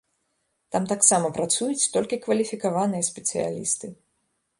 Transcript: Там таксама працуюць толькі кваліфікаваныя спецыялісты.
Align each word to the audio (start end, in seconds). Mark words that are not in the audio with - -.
Там 0.75 0.83
таксама 0.91 1.27
працуюць 1.37 1.89
толькі 1.97 2.19
кваліфікаваныя 2.23 3.07
спецыялісты. 3.11 3.91